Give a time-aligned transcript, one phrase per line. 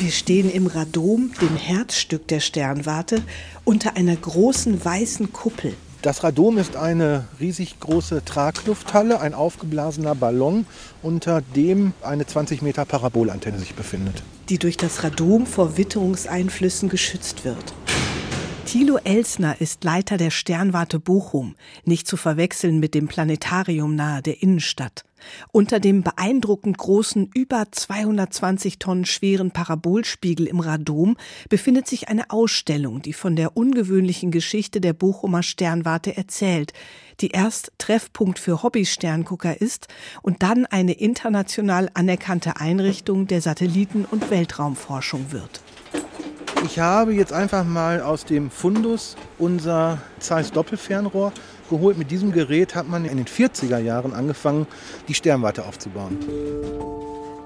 [0.00, 3.20] Wir stehen im Radom, dem Herzstück der Sternwarte,
[3.64, 5.74] unter einer großen weißen Kuppel.
[6.00, 10.64] Das Radom ist eine riesig große Traglufthalle, ein aufgeblasener Ballon,
[11.02, 14.22] unter dem eine 20 Meter Parabolantenne sich befindet.
[14.48, 17.74] Die durch das Radom vor Witterungseinflüssen geschützt wird.
[18.64, 24.42] Thilo Elsner ist Leiter der Sternwarte Bochum, nicht zu verwechseln mit dem Planetarium nahe der
[24.42, 25.04] Innenstadt.
[25.52, 31.16] Unter dem beeindruckend großen, über 220 Tonnen schweren Parabolspiegel im Radom
[31.48, 36.72] befindet sich eine Ausstellung, die von der ungewöhnlichen Geschichte der Bochumer Sternwarte erzählt,
[37.20, 39.88] die erst Treffpunkt für Hobby-Sterngucker ist
[40.22, 45.60] und dann eine international anerkannte Einrichtung der Satelliten- und Weltraumforschung wird.
[46.64, 51.32] Ich habe jetzt einfach mal aus dem Fundus unser Zeiss Doppelfernrohr
[51.70, 51.96] geholt.
[51.96, 54.66] Mit diesem Gerät hat man in den 40er Jahren angefangen,
[55.08, 56.18] die Sternwarte aufzubauen.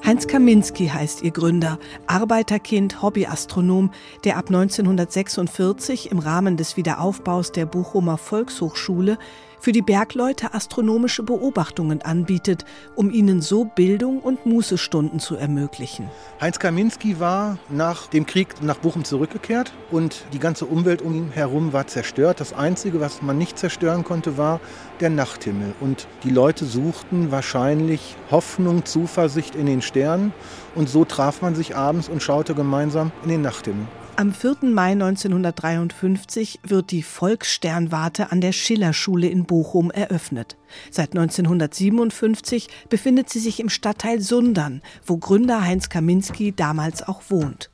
[0.04, 3.90] Heinz Kaminski heißt ihr Gründer, Arbeiterkind, Hobbyastronom,
[4.24, 9.16] der ab 1946 im Rahmen des Wiederaufbaus der Bochumer Volkshochschule
[9.64, 16.10] für die Bergleute astronomische Beobachtungen anbietet, um ihnen so Bildung und Mußestunden zu ermöglichen.
[16.38, 21.30] Heinz Kaminski war nach dem Krieg nach Bochum zurückgekehrt und die ganze Umwelt um ihn
[21.30, 22.40] herum war zerstört.
[22.40, 24.60] Das Einzige, was man nicht zerstören konnte, war
[25.00, 25.72] der Nachthimmel.
[25.80, 30.34] Und die Leute suchten wahrscheinlich Hoffnung, Zuversicht in den Sternen.
[30.74, 33.86] Und so traf man sich abends und schaute gemeinsam in den Nachthimmel.
[34.16, 34.58] Am 4.
[34.62, 40.56] Mai 1953 wird die Volkssternwarte an der Schillerschule in Bochum eröffnet.
[40.92, 47.70] Seit 1957 befindet sie sich im Stadtteil Sundern, wo Gründer Heinz Kaminski damals auch wohnt.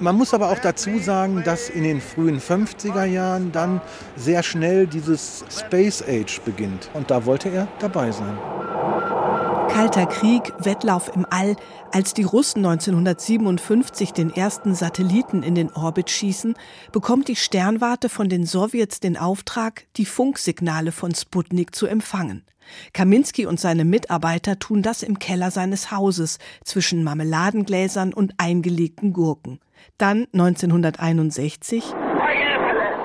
[0.00, 3.80] Man muss aber auch dazu sagen, dass in den frühen 50er Jahren dann
[4.16, 6.90] sehr schnell dieses Space Age beginnt.
[6.94, 8.36] Und da wollte er dabei sein.
[9.72, 11.56] Kalter Krieg, Wettlauf im All.
[11.92, 16.54] Als die Russen 1957 den ersten Satelliten in den Orbit schießen,
[16.92, 22.44] bekommt die Sternwarte von den Sowjets den Auftrag, die Funksignale von Sputnik zu empfangen.
[22.92, 29.58] Kaminski und seine Mitarbeiter tun das im Keller seines Hauses zwischen Marmeladengläsern und eingelegten Gurken.
[29.96, 31.94] Dann 1961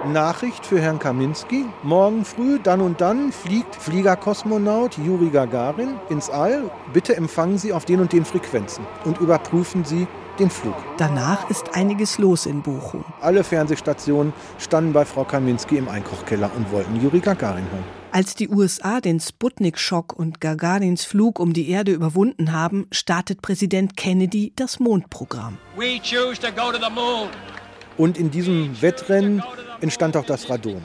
[0.05, 1.65] Nachricht für Herrn Kaminski.
[1.83, 6.69] Morgen früh, dann und dann, fliegt Fliegerkosmonaut Juri Gagarin ins All.
[6.93, 10.07] Bitte empfangen Sie auf den und den Frequenzen und überprüfen Sie
[10.39, 10.75] den Flug.
[10.97, 13.03] Danach ist einiges los in Bochum.
[13.21, 17.83] Alle Fernsehstationen standen bei Frau Kaminski im Einkochkeller und wollten Juri Gagarin hören.
[18.11, 23.97] Als die USA den Sputnik-Schock und Gagarins Flug um die Erde überwunden haben, startet Präsident
[23.97, 25.57] Kennedy das Mondprogramm.
[27.97, 29.43] Und in diesem Wettrennen
[29.81, 30.81] entstand auch das Radon.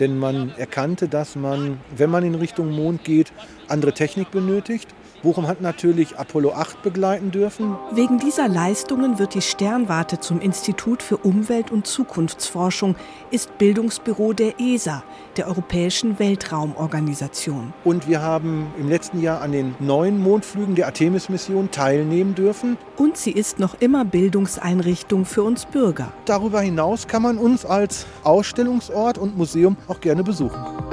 [0.00, 3.32] Denn man erkannte, dass man, wenn man in Richtung Mond geht,
[3.68, 4.88] andere Technik benötigt
[5.24, 7.74] Bochum hat natürlich Apollo 8 begleiten dürfen.
[7.92, 12.94] Wegen dieser Leistungen wird die Sternwarte zum Institut für Umwelt- und Zukunftsforschung,
[13.30, 15.02] ist Bildungsbüro der ESA,
[15.38, 17.72] der Europäischen Weltraumorganisation.
[17.84, 22.76] Und wir haben im letzten Jahr an den neuen Mondflügen der Artemis-Mission teilnehmen dürfen.
[22.98, 26.12] Und sie ist noch immer Bildungseinrichtung für uns Bürger.
[26.26, 30.83] Darüber hinaus kann man uns als Ausstellungsort und Museum auch gerne besuchen.